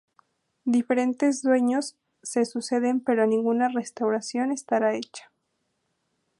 [0.65, 5.31] Diferentes dueños se suceden pero ninguna restauración estará hecha.